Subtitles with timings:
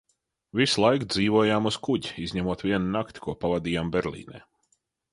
[0.59, 4.47] Visu laiku dzīvojām uz kuģa, izņemot vienu nakti, ko pavadījām Berlīnē.